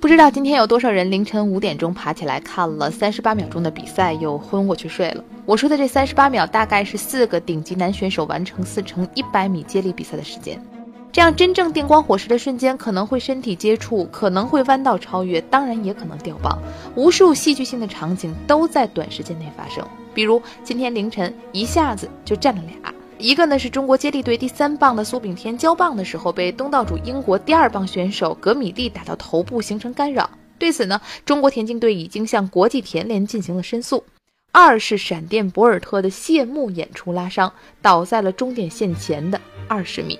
[0.00, 5.24] 不知道今天有多少人凌晨五点钟爬起来看了三十八秒钟的比赛，又昏过去睡了。
[5.44, 10.62] 我说的这三十八秒，大概是四个顶级男选手完成四乘一百米接力比赛的时间。
[11.10, 16.56] 这样真正电光火石的瞬间，可能会身体接触，可能会弯道超越，当然也可能掉棒。
[16.94, 19.84] 无数戏剧性的场景都在短时间内发生。
[20.14, 22.94] 比如今天凌晨一下子就站了俩。
[23.20, 34.04] 一个呢是中国接力队第三棒的苏炳添交棒的时候被东道主英国第二棒选手格米利打到头部形成干扰，对此呢中国田径队已经向国际田联进行了申诉。
[34.52, 40.18] 二是闪电博尔特的谢幕演出拉伤，倒在了终点线前的二十米。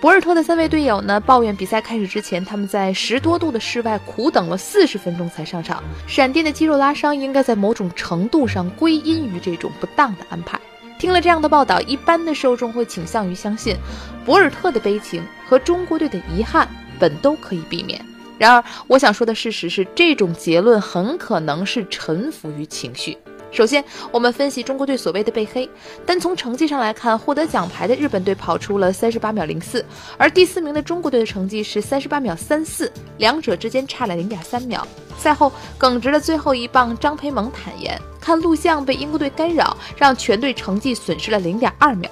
[0.00, 5.80] 博尔特的三位队友呢抱怨比赛开始之前他们在十多度的室外苦等了四十分钟才上场。
[6.08, 10.60] 闪电的肌肉拉伤应该在某种程度上归因于这种不当的安排。
[10.98, 13.76] 听了这样的报道，一般的受众会倾向于相信，
[14.24, 18.04] 博尔特的悲情和中国队的遗憾本都可以避免。
[18.38, 23.16] 然而，我想说的事实是，这种结论很可能是臣服于情绪。
[23.56, 25.66] 首先，我们分析中国队所谓的被黑。
[26.04, 29.82] 单从成绩上来看，获得奖牌的日本队跑出了三十八秒零四，
[30.18, 34.86] 而第四名的中国队的成绩是三十八秒三四，两者之间差了零点三秒。
[35.16, 42.10] 赛后，耿直的最后一棒张培萌坦言，看录像被英国队干扰，让全队成绩损失了零点二秒。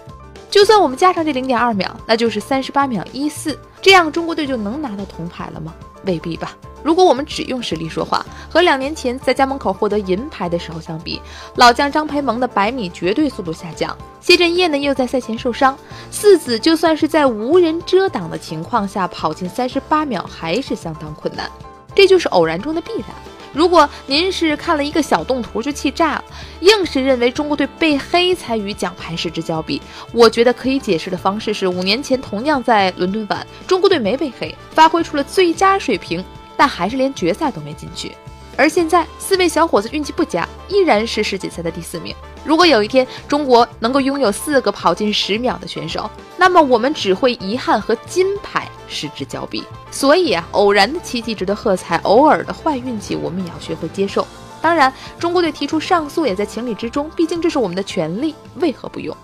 [0.64, 5.74] 就算我们加上这零点二秒，那就是三十八秒一四，这样中国队就能拿到铜牌了吗？
[6.06, 6.56] 未必吧。
[6.82, 11.20] 如果我们只用实力说话，和两年前在家门口获得银牌的时候相比，
[11.56, 15.76] 老将张培萌的百米绝对速度下降，谢震业呢又在赛前受伤，
[16.10, 21.46] 四子就算是在无人遮挡的情况下跑进三十八秒，还是相当困难。
[21.94, 23.08] 这就是偶然中的必然。
[23.54, 26.24] 如果您是看了一个小动图就气炸了，
[26.60, 29.80] 硬是认为中国队被黑才与奖牌失之交臂，
[30.12, 36.22] 我觉得可以解释的方式是，五年前同样在伦敦碗，中国队没被黑，发挥出了最佳水平。
[36.56, 38.12] 但还是连决赛都没进去，
[38.56, 42.14] 而现在四位小伙子运气不佳，依然是世锦赛的第四名。
[42.44, 49.64] 如果有一天中国能够拥有四个跑进十秒的选手，那么我们只会遗憾和金牌失之交臂。
[49.90, 54.26] 所以啊，偶然的奇迹值得喝彩，偶尔的坏运气我们也要学会接受。
[54.60, 59.16] 当然，中国队提出上诉也在情理之中，毕竟这是我们的权利，为何不用？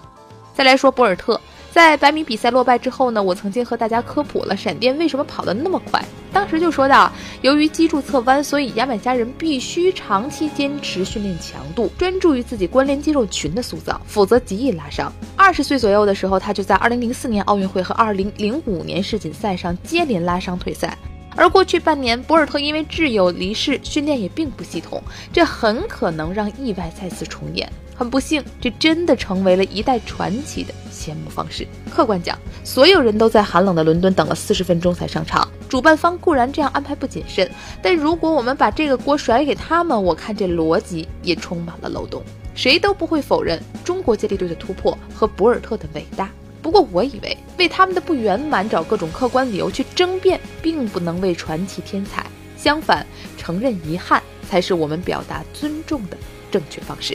[0.55, 1.41] 再来说博尔特。
[1.73, 6.05] 在百米比赛落败之后呢，我曾经和大家科普了闪电为什么跑得那么快。
[6.33, 7.11] 当时就说到，
[7.43, 15.13] 由于脊柱侧弯，所以牙买加人必须长期坚持训练强度，专注于自己关联肌肉群的塑造，否则极易拉伤。
[15.37, 20.97] 二十岁左右的时候，他就在二零零四年奥运会和二零零五年世锦赛上接连拉伤退赛。
[21.37, 27.71] 而过去半年，博尔特因为挚友离世，训练也并不系统，这很可能让意外再次重演。
[28.01, 31.69] 很不幸，这真的成为了一代传奇的谢幕方式。
[31.91, 37.51] 客观讲，所有人都在寒冷的伦敦等了四十分钟才上场，主办方固然这样安排不谨慎，
[37.83, 42.23] 但如果我们把这个锅甩给他们，我看这逻辑也充满了漏洞。
[42.55, 46.31] 谁都不会否认中国接力队的突破和博尔特的伟大。
[46.63, 52.25] 不过，我以为为他们的不圆满找各种客观理由去争辩，并不能为传奇添彩。
[52.57, 53.07] 相反，
[53.37, 56.17] 承认遗憾才是我们表达尊重的
[56.51, 57.15] 正确方式。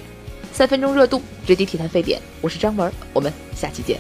[0.56, 4.00] 三分钟热度，直击体坛沸点，我是张文，我们下期见。